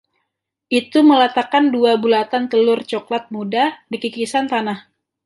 Itu 0.79 0.99
meletakkan 1.09 1.65
dua 1.75 1.93
bulatan 2.03 2.43
telur 2.51 2.79
coklat 2.91 3.23
muda 3.35 3.65
di 3.91 3.97
kikisan 4.03 4.45
tanah. 4.51 4.79